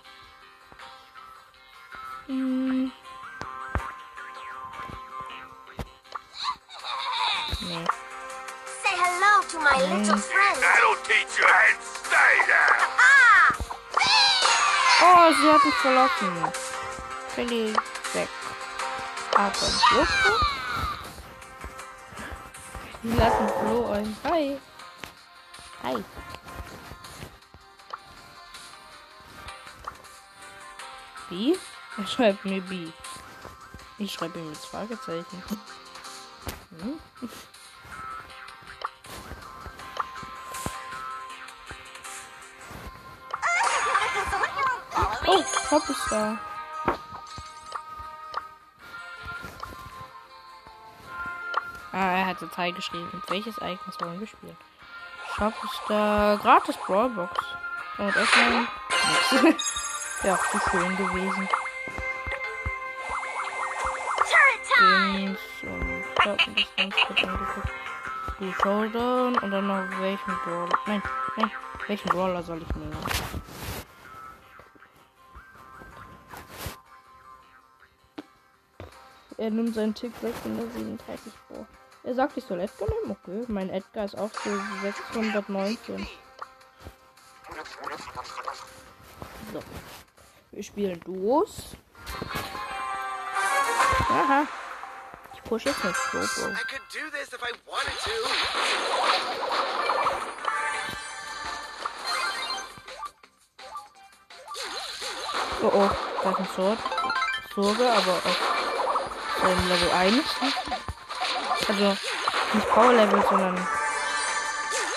Hm. 2.27 2.91
Nee. 7.61 7.85
Say 8.83 8.95
hello 8.99 9.41
to 9.47 9.57
my 9.59 9.77
little 9.79 10.17
friend. 10.17 10.57
That'll 10.59 10.95
teach 11.07 11.39
you 11.39 11.47
and 11.47 11.79
stay 11.81 12.35
there. 12.47 12.75
Oh, 14.99 15.31
sie 15.31 15.51
hat 15.51 15.63
mich 15.63 15.75
verlassen. 15.75 16.51
Shelly 17.33 17.73
weg. 18.13 18.27
Aber 19.35 19.53
Flo? 19.53 20.05
Die 23.03 23.15
lassen 23.15 23.47
Flo 23.47 23.91
ein. 23.91 24.17
Hi. 24.25 24.59
Hi. 25.83 26.03
Wie? 31.37 31.55
Er 31.97 32.07
schreibt 32.07 32.45
mir 32.45 32.61
B. 32.61 32.87
Ich 33.99 34.11
schreibe 34.11 34.39
ihm 34.39 34.49
jetzt 34.49 34.65
Fragezeichen. 34.65 35.43
Hm? 36.81 36.99
Oh, 45.27 45.43
Pop 45.69 45.89
ist 45.89 46.07
da. 46.09 46.39
Ah, 51.91 52.17
er 52.17 52.25
hat 52.25 52.41
Datei 52.41 52.71
geschrieben. 52.71 53.23
Welches 53.27 53.59
Ereignis 53.59 53.95
wollen 53.99 54.19
wir 54.19 54.27
spielen? 54.27 54.57
Shop 55.35 55.53
ist 55.63 55.81
da. 55.87 56.39
Gratis 56.41 56.77
Brawlbox. 56.77 57.37
Und 57.99 58.15
öffnen. 58.15 58.67
Wäre 60.21 60.35
auch 60.35 60.49
zu 60.49 60.59
schön 60.69 60.97
gewesen. 60.97 61.49
Dings 64.79 65.39
und 65.63 65.99
ich 65.99 66.25
hab 66.25 66.47
mir 66.47 66.55
das 66.55 66.75
ganz 66.75 66.95
kurz 66.95 67.23
angeguckt. 67.23 67.69
Die 68.39 68.53
Showdown 68.53 69.37
und 69.39 69.51
dann 69.51 69.67
noch 69.67 69.99
welchen 69.99 70.35
Brawler. 70.43 70.79
Nein, 70.85 71.01
nein, 71.35 71.51
welchen 71.87 72.09
Brawler 72.09 72.43
soll 72.43 72.61
ich 72.61 72.75
nehmen? 72.75 72.97
Er 79.37 79.51
nimmt 79.51 79.75
seinen 79.75 79.93
Tick 79.93 80.13
637 80.21 81.33
vor. 81.47 81.65
Er 82.03 82.15
sagt, 82.15 82.37
ich 82.37 82.43
soll 82.43 82.59
Edgar 82.59 82.87
nehmen. 82.89 83.11
Okay, 83.11 83.45
mein 83.47 83.69
Edgar 83.69 84.05
ist 84.05 84.17
auch 84.17 84.31
so 84.33 84.49
619. 84.81 86.07
Wir 90.57 90.63
spielen 90.63 90.99
Duos. 91.01 91.77
Aha. 94.09 94.47
Ich 95.35 95.43
push 95.43 95.65
jetzt 95.65 95.83
mit 95.83 95.93
I 95.93 95.99
wanted 97.67 97.93
to. 98.03 98.11
Oh 105.61 105.71
oh, 105.75 105.89
da 106.23 106.31
ist 106.31 106.39
ein 106.39 106.47
Sword. 106.55 106.79
Sorge, 107.53 107.91
aber 107.91 108.13
auf 108.13 108.39
ähm, 109.43 109.67
Level 109.67 109.91
1. 109.91 110.23
Also 111.67 111.97
nicht 112.53 112.69
Power 112.69 112.93
Level, 112.93 113.23
sondern 113.29 113.53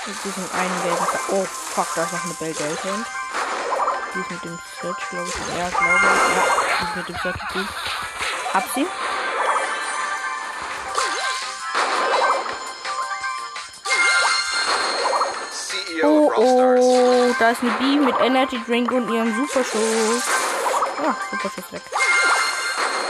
mit 0.06 0.24
diesem 0.24 0.50
einen 0.54 0.82
gelben. 0.84 1.06
Oh 1.32 1.44
fuck, 1.44 1.88
da 1.96 2.04
ist 2.04 2.12
noch 2.14 2.24
eine 2.24 2.32
Bell 2.32 2.54
Delta. 2.54 3.19
Die 4.12 4.18
ist 4.18 4.30
mit 4.30 4.44
dem 4.44 4.58
Search, 4.80 5.08
glaube 5.10 5.28
ich. 5.28 5.56
Ja, 5.56 5.68
glaube 5.68 6.00
ich. 6.02 6.36
Ja, 6.36 6.42
die 6.80 6.84
ist 6.84 6.96
mit 6.96 7.08
dem 7.08 7.16
Search. 7.22 7.38
Gut. 7.52 7.68
Hab 8.52 8.64
sie. 8.74 8.86
CEO 15.52 16.08
Oh, 16.08 16.32
oh, 16.36 17.34
da 17.38 17.50
ist 17.50 17.62
eine 17.62 17.70
B 17.72 17.84
mit 18.00 18.18
Energy 18.20 18.60
Drink 18.66 18.90
und 18.90 19.12
ihrem 19.12 19.34
Superschuss. 19.36 20.24
Ah, 20.98 21.14
Superschuss 21.30 21.72
weg. 21.72 21.82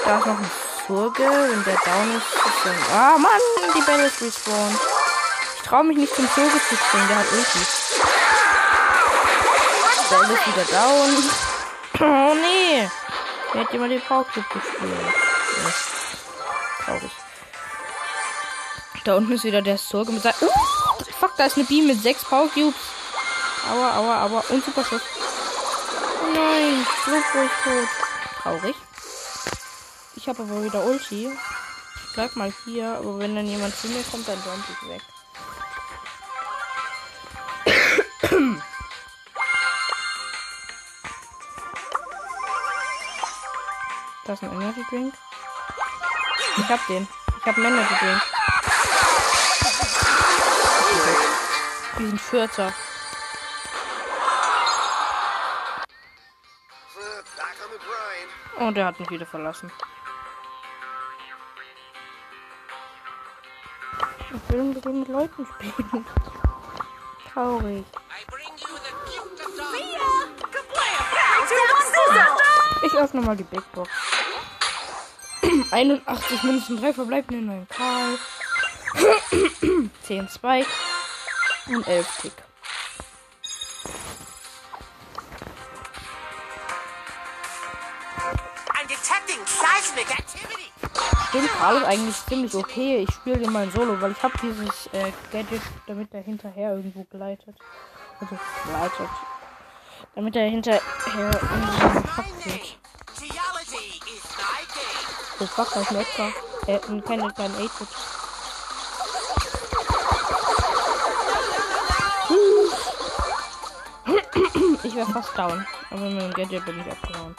Da 0.04 0.18
ist 0.18 0.26
noch 0.26 0.38
ein 0.38 0.50
Surge, 0.86 1.22
wenn 1.22 1.64
der 1.64 1.76
down 1.76 2.16
ist. 2.16 2.26
ist 2.26 2.64
dann, 2.64 2.76
ah, 2.92 3.16
Mann, 3.16 3.30
die 3.74 3.80
Bälle 3.82 4.06
ist 4.06 4.20
respawned. 4.20 4.78
Ich 5.56 5.62
traue 5.62 5.84
mich 5.84 5.96
nicht 5.96 6.14
zum 6.14 6.28
Surge 6.34 6.60
zu 6.68 6.76
springen, 6.76 7.08
der 7.08 7.18
hat 7.18 7.32
Ulti. 7.32 7.79
Bell 10.10 10.30
ist 10.30 10.46
wieder 10.46 10.64
down. 10.72 11.30
Oh, 12.00 12.34
nee. 12.34 12.90
Wer 13.52 13.64
hat 13.64 13.72
jemand 13.72 13.92
den 13.92 14.00
Powercube 14.00 14.46
gespielt? 14.52 14.82
Nee. 14.82 15.72
Traurig. 16.84 17.12
Da 19.04 19.16
unten 19.16 19.32
ist 19.32 19.44
wieder 19.44 19.62
der 19.62 19.78
Surge 19.78 20.12
mit 20.12 20.22
seinem... 20.22 20.34
Uh, 20.40 20.48
fuck, 21.18 21.36
da 21.36 21.46
ist 21.46 21.56
eine 21.56 21.66
B 21.66 21.82
mit 21.82 22.02
sechs 22.02 22.24
Power 22.24 22.48
Cubes. 22.48 22.74
Aua, 23.70 23.96
aua, 23.98 24.24
aua. 24.24 24.44
Und 24.48 24.64
Superschuss. 24.64 25.02
Oh 26.22 26.32
nein, 26.34 26.86
Lupo 27.06 27.44
ist 27.44 27.64
tot. 27.64 27.88
Traurig. 28.42 28.76
Ich 30.16 30.28
habe 30.28 30.42
aber 30.42 30.64
wieder 30.64 30.84
Ulti. 30.84 31.28
Ich 31.28 32.12
bleib 32.14 32.34
mal 32.36 32.52
hier, 32.64 32.96
aber 32.96 33.18
wenn 33.20 33.36
dann 33.36 33.46
jemand 33.46 33.78
zu 33.78 33.86
mir 33.88 34.02
kommt, 34.10 34.26
dann 34.28 34.42
jump 34.44 34.64
ich 34.68 34.88
weg. 34.88 35.02
Da 44.30 44.34
ist 44.34 44.44
ein 44.44 44.52
Energy 44.52 44.84
Drink. 44.88 45.12
Ich 46.56 46.68
hab 46.68 46.86
den. 46.86 47.08
Ich 47.40 47.46
hab 47.46 47.56
einen 47.56 47.66
Energy 47.66 47.94
Drink. 47.98 48.22
Die 51.98 52.06
sind 52.06 52.20
Vierter. 52.20 52.72
Und 58.60 58.78
er 58.78 58.86
hat 58.86 59.00
mich 59.00 59.10
wieder 59.10 59.26
verlassen. 59.26 59.72
Ich 64.32 64.52
will 64.52 64.62
mit 64.62 64.84
den 64.84 65.06
Leuten 65.06 65.44
spielen. 65.44 66.06
Traurig. 67.34 67.84
Ich 72.82 72.94
öffne 72.94 73.20
mal 73.22 73.36
die 73.36 73.42
Big 73.42 73.72
Box. 73.72 73.90
81 75.70 76.42
Münzen, 76.42 76.80
3 76.80 76.92
verbleibende, 76.92 77.44
9 77.44 77.66
Karl. 77.68 78.18
10 80.02 80.28
Spike 80.28 80.68
und 81.68 81.86
11 81.86 82.22
Tick. 82.22 82.32
Stimmt, 91.28 91.48
Karl 91.52 91.76
ist 91.76 91.84
eigentlich 91.84 92.26
ziemlich 92.26 92.54
okay. 92.54 93.06
Ich 93.08 93.14
spiele 93.14 93.38
den 93.38 93.52
mal 93.52 93.62
in 93.62 93.70
Solo, 93.70 94.00
weil 94.00 94.10
ich 94.10 94.22
habe 94.22 94.34
dieses 94.42 94.88
äh, 94.92 95.12
Gadget, 95.30 95.62
damit 95.86 96.12
er 96.12 96.22
hinterher 96.22 96.74
irgendwo 96.74 97.04
gleitet. 97.04 97.56
Also 98.18 98.36
gleitet. 98.66 99.08
Damit 100.16 100.34
er 100.34 100.48
hinterher 100.48 100.80
irgendwo 101.06 102.00
gepackt 102.00 102.89
game. 105.40 105.48
Oh 105.48 105.64
fuck, 105.64 105.72
da 105.74 105.80
ist 105.80 105.90
ein 105.90 105.96
Edgar. 105.96 106.32
Äh, 106.66 106.80
ein- 106.88 107.04
kein 107.04 107.34
kein 107.34 107.54
8-Bit. 107.56 107.88
Ich 114.82 114.94
wäre 114.94 115.06
fast 115.12 115.36
down. 115.36 115.66
Aber 115.90 116.00
mit 116.00 116.20
dem 116.22 116.32
Gadget 116.32 116.64
bin 116.64 116.80
ich 116.80 116.90
abgehauen. 116.90 117.36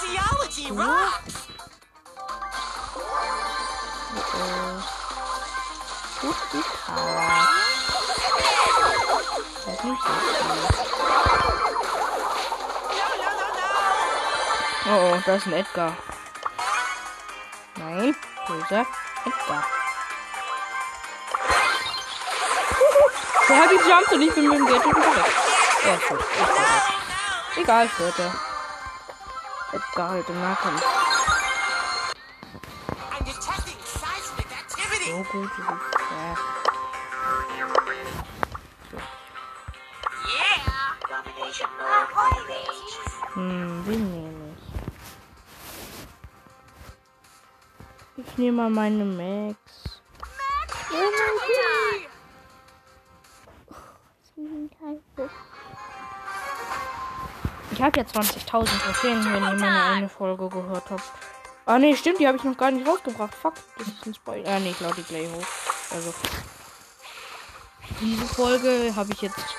Geology 0.00 0.68
rocks. 0.70 1.48
Gut, 6.20 6.36
die 6.52 6.62
Power. 6.86 7.48
Das 9.66 9.74
ist 9.74 9.84
nicht 9.84 10.02
so 10.02 10.12
viel. 10.12 10.80
Oh, 14.92 15.14
oh, 15.14 15.22
da 15.24 15.34
ist 15.36 15.46
ein 15.46 15.52
Edgar. 15.52 15.96
Nein, 17.92 18.14
böser 18.46 18.86
Edgar. 19.26 19.64
Der 23.48 23.56
hat 23.56 23.68
gejumpt 23.68 24.12
und 24.12 24.22
ich 24.22 24.32
bin 24.32 24.48
mit 24.48 24.58
dem 24.58 24.66
Gadget 24.66 24.94
weg. 24.94 25.24
Er 25.84 25.94
ist 25.94 26.06
tot. 26.06 26.18
Bin. 26.18 27.62
Egal, 27.64 27.88
vierter. 27.88 28.32
Edgar 29.72 30.08
halt 30.10 30.28
im 30.28 30.40
Nahkampf. 30.40 30.82
Seismic 33.98 34.46
activity. 34.52 35.10
So 35.10 35.16
gut 35.32 35.50
wie 35.56 35.62
ja. 35.62 36.36
Hm, 43.34 43.86
wen 43.86 44.29
ich? 48.32 48.38
Nehme 48.38 48.68
mal 48.68 48.70
meine 48.70 49.04
Max. 49.04 49.58
Ich 57.72 57.82
habe 57.82 58.00
ja 58.00 58.04
20.000 58.04 58.46
Trophäen, 58.50 59.24
wenn 59.24 59.34
ihr 59.34 59.40
meine 59.40 59.82
eine 59.84 60.08
Folge 60.08 60.48
gehört 60.48 60.90
habt. 60.90 61.04
Ah 61.66 61.78
ne, 61.78 61.96
stimmt, 61.96 62.18
die 62.18 62.26
habe 62.26 62.36
ich 62.36 62.44
noch 62.44 62.56
gar 62.56 62.70
nicht 62.70 62.86
rausgebracht. 62.86 63.34
Fuck, 63.34 63.54
das 63.78 63.86
ist 63.86 64.06
ein 64.06 64.14
Spoiler. 64.14 64.48
Ah 64.48 64.58
ne, 64.58 64.70
ich 64.70 64.80
lade 64.80 64.96
die 64.96 65.02
gleich 65.02 65.28
hoch. 65.28 65.46
Also. 65.92 66.12
Diese 68.00 68.26
Folge 68.26 68.92
habe 68.96 69.12
ich 69.12 69.22
jetzt 69.22 69.56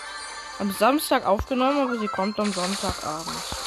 am 0.60 0.71
Samstag 0.71 1.25
aufgenommen, 1.25 1.81
aber 1.81 1.97
sie 1.97 2.07
kommt 2.07 2.39
am 2.39 2.51
Sonntagabend. 2.51 3.61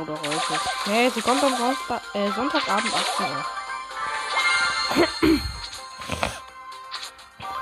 Oder 0.00 0.12
heute. 0.12 0.60
Nee, 0.86 1.10
sie 1.14 1.22
kommt 1.22 1.42
am 1.42 1.56
Sonntag, 1.56 2.02
äh, 2.12 2.30
Sonntagabend 2.32 2.92
18 2.94 3.26
Uhr. 3.26 3.44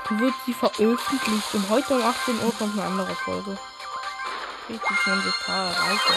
Wird 0.19 0.33
sie 0.45 0.53
veröffentlicht 0.53 1.53
und 1.53 1.69
heute 1.69 1.95
um 1.95 2.03
18 2.03 2.39
Uhr 2.43 2.53
kommt 2.57 2.77
eine 2.77 2.87
andere 2.87 3.15
Folge. 3.15 3.57
Richtig 4.69 4.97
20k 4.97 5.47
erreiche. 5.47 6.13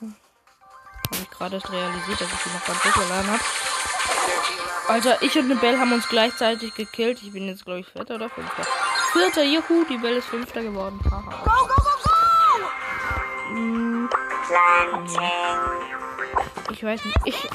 Habe 0.00 1.22
ich 1.22 1.30
gerade 1.30 1.56
erst 1.56 1.70
realisiert, 1.70 2.20
dass 2.20 2.32
ich 2.32 2.42
die 2.44 2.48
noch 2.50 2.68
nicht 2.68 2.84
hochgeladen 2.84 3.30
habe. 3.30 3.44
Alter, 4.88 5.22
ich 5.22 5.38
und 5.38 5.44
eine 5.44 5.56
Bell 5.56 5.78
haben 5.78 5.92
uns 5.92 6.08
gleichzeitig 6.08 6.74
gekillt. 6.74 7.22
Ich 7.22 7.32
bin 7.32 7.46
jetzt, 7.46 7.64
glaube 7.64 7.80
ich, 7.80 7.86
Vierter 7.88 8.16
oder 8.16 8.28
Fünfter. 8.28 8.64
Vierter, 9.12 9.44
juhu, 9.44 9.84
die 9.88 9.98
Bell 9.98 10.16
ist 10.16 10.26
Fünfter 10.28 10.62
geworden. 10.62 11.00
Haha. 11.10 11.42
Go, 11.44 11.50
go, 11.66 11.74
go, 11.74 11.90
go. 12.02 12.10
Hm, 13.50 14.08
ich 16.70 16.84
weiß 16.84 17.04
nicht. 17.04 17.16
Ich, 17.24 17.48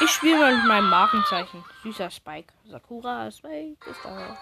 ich 0.00 0.10
spiele 0.10 0.38
mal 0.38 0.56
mit 0.56 0.66
meinem 0.66 0.90
Markenzeichen. 0.90 1.64
Süßer 1.82 2.10
Spike. 2.10 2.52
Sakura 2.64 3.30
Spike 3.30 3.88
ist 3.88 4.00
da. 4.04 4.36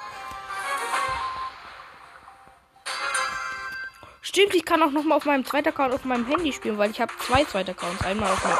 Stimmt, 4.22 4.54
ich 4.54 4.64
kann 4.64 4.82
auch 4.82 4.92
noch 4.92 5.04
mal 5.04 5.16
auf 5.16 5.26
meinem 5.26 5.44
zweiten 5.44 5.68
Account 5.68 5.92
auf 5.92 6.04
meinem 6.04 6.26
Handy 6.26 6.52
spielen, 6.52 6.78
weil 6.78 6.90
ich 6.90 7.00
habe 7.00 7.12
zwei 7.18 7.44
zweite 7.44 7.72
Accounts. 7.72 8.04
Einmal 8.04 8.30
auf 8.30 8.42
meinem 8.44 8.58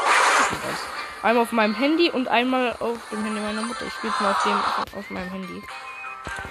einmal 1.23 1.43
auf 1.43 1.51
meinem 1.51 1.73
Handy 1.73 2.11
und 2.11 2.27
einmal 2.27 2.75
auf 2.79 2.99
dem 3.09 3.23
Handy 3.23 3.39
meiner 3.39 3.63
Mutter. 3.63 3.85
Ich 3.87 3.93
spiele 3.93 4.13
mal 4.19 4.31
auf 4.31 4.43
dem 4.43 4.99
auf, 4.99 5.09
meinem 5.09 5.29
Handy. 5.29 5.63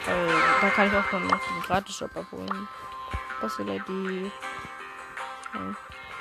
Weil 0.07 0.27
da 0.61 0.68
kann 0.71 0.88
ich 0.88 0.95
auch 0.95 1.12
noch 1.12 1.29
den 1.29 1.62
Gratis-Shop 1.66 2.16
abholen. 2.16 2.68
Bastel-ID. 3.40 4.33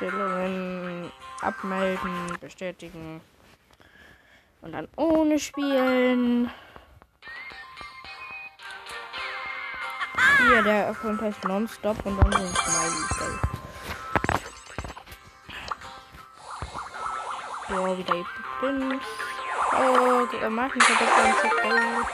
Stellungen 0.01 1.11
abmelden, 1.41 2.35
bestätigen. 2.39 3.21
Und 4.61 4.71
dann 4.71 4.87
ohne 4.95 5.37
spielen. 5.37 6.49
Hier, 10.39 10.63
der 10.63 10.89
Account 10.89 11.21
heißt 11.21 11.43
Nonstop 11.43 12.03
und 12.03 12.17
dann 12.17 12.31
so 12.31 12.39
ein 12.39 12.47
Smiley. 12.47 13.39
So, 17.69 17.97
wieder 17.99 18.13
die 18.15 18.25
Pins. 18.59 19.03
Oh, 19.71 20.25
der 20.25 20.49
Martin 20.49 20.81
hat 20.81 20.99
das 20.99 21.09
ganze 21.15 21.47
Geld. 21.61 22.07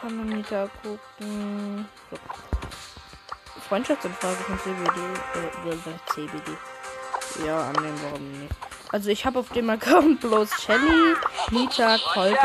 Parameter 0.00 0.70
gucken. 0.80 1.88
So. 2.10 2.35
Freundschaftsanfrage 3.68 4.36
von 4.36 4.58
CBD. 4.60 5.00
Äh, 5.34 6.14
CBD. 6.14 6.56
Ja, 7.44 7.68
annehmen, 7.68 7.98
warum 8.02 8.32
nicht? 8.40 8.54
Also 8.92 9.10
ich 9.10 9.26
habe 9.26 9.40
auf 9.40 9.48
dem 9.50 9.68
Account 9.68 10.20
bloß 10.22 10.50
Shelly, 10.62 11.16
Nita, 11.50 11.98
Colt. 12.12 12.38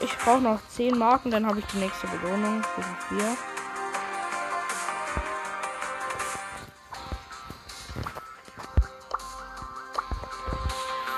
Ich 0.00 0.18
brauche 0.18 0.40
noch 0.40 0.60
10 0.68 0.98
Marken, 0.98 1.30
dann 1.30 1.46
habe 1.46 1.60
ich 1.60 1.66
die 1.66 1.78
nächste 1.78 2.06
Belohnung. 2.08 2.62
Das 2.76 2.84
sind 2.84 3.20
4. 3.20 3.36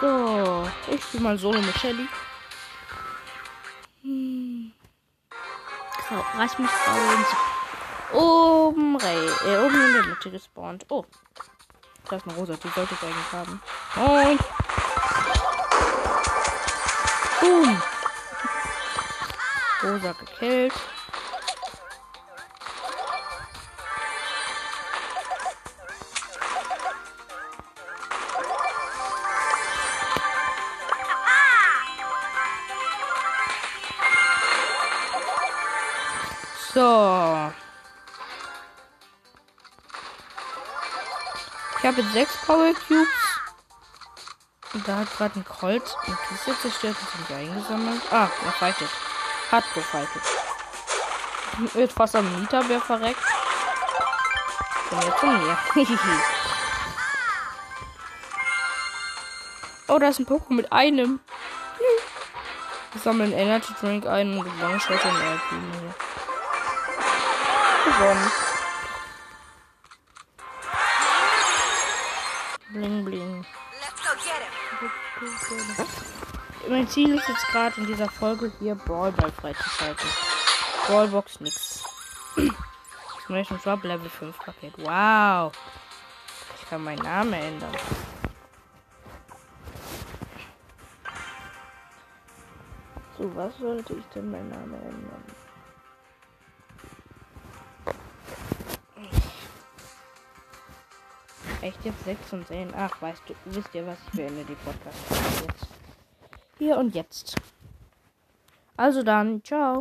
So, 0.02 0.68
ich 0.88 1.02
spiele 1.02 1.22
mal 1.22 1.38
solo 1.38 1.61
mit 1.61 1.76
Shelly. 1.78 2.06
Hm. 4.02 4.72
Grau, 6.09 6.24
Rasmus 6.38 6.70
Grauens. 6.85 7.56
Oben, 8.16 8.96
Ray, 8.96 9.26
äh, 9.44 9.59
oben 9.59 9.74
in 9.74 9.92
der 9.92 10.07
Mitte 10.07 10.31
gespawnt. 10.31 10.87
Oh. 10.88 11.05
Da 12.09 12.16
ist 12.16 12.26
eine 12.26 12.35
rosa, 12.37 12.55
die 12.55 12.68
sollte 12.68 12.94
ich 12.94 13.02
eigentlich 13.02 13.33
haben. 13.33 13.61
Und. 13.96 14.40
Boom. 17.40 17.83
Rosa 19.83 20.12
gekillt. 20.12 20.72
So. 36.72 37.06
Habe 41.87 42.01
jetzt 42.01 42.12
sechs 42.12 42.37
Power 42.44 42.72
Cubes. 42.88 43.09
Und 44.72 44.88
da 44.88 44.96
hat 44.96 45.16
gerade 45.16 45.38
ein 45.38 45.44
Colt 45.44 45.96
eine 46.07 46.16
Kiste 46.29 46.59
zerstört 46.61 46.96
und 47.01 47.29
sind 47.29 47.38
eingesammelt. 47.38 48.03
Ah, 48.11 48.29
er 48.44 48.53
fightet. 48.53 48.88
Hat 49.51 49.64
gefightet. 49.75 50.22
Wird 51.75 51.92
fast 51.92 52.16
am 52.16 52.40
Mieterbär 52.40 52.81
verreckt. 52.81 53.22
Und 54.90 55.05
jetzt 55.05 55.18
zu 55.20 55.27
mir. 55.27 55.59
oh, 59.88 59.99
da 59.99 60.09
ist 60.09 60.18
ein 60.18 60.27
Pokémon 60.27 60.55
mit 60.55 60.72
einem. 60.72 61.20
Wir 62.92 63.01
sammeln 63.01 63.33
Energy 63.33 63.72
Drink 63.81 64.07
ein 64.07 64.38
und 64.38 64.61
Longshot. 64.61 65.01
Gewonnen. 67.85 68.45
Mein 76.68 76.88
Ziel 76.88 77.14
ist 77.14 77.29
jetzt 77.29 77.46
gerade 77.48 77.81
in 77.81 77.87
dieser 77.87 78.09
Folge 78.09 78.52
hier 78.59 78.74
Brawlball 78.74 79.33
freizuschalten. 79.33 80.09
Brawlbox 80.87 81.40
nix. 81.40 81.85
Exploration 83.16 83.59
Drop 83.62 83.83
Level 83.85 84.09
5 84.09 84.38
Paket. 84.38 84.72
Wow. 84.79 85.52
Ich 86.61 86.68
kann 86.68 86.85
meinen 86.85 87.02
Namen 87.02 87.33
ändern. 87.33 87.74
So, 93.18 93.35
was 93.35 93.57
sollte 93.59 93.94
ich 93.94 94.05
denn 94.14 94.31
meinen 94.31 94.50
Namen 94.50 94.74
ändern? 94.74 95.24
Echt 101.62 101.85
jetzt 101.85 102.05
6 102.05 102.33
und 102.33 102.46
10? 102.46 102.74
Ach, 102.76 103.00
weißt 103.00 103.22
du, 103.26 103.35
wisst 103.46 103.74
ihr 103.74 103.87
was? 103.87 103.98
Ich 104.07 104.12
beende 104.12 104.44
die 104.44 104.55
Podcast 104.55 104.98
jetzt. 105.48 105.75
Hier 106.59 106.79
und 106.79 106.95
jetzt. 106.95 107.37
Also 108.77 109.03
dann, 109.03 109.42
ciao. 109.45 109.75